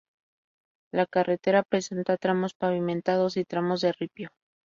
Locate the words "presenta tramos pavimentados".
1.61-3.37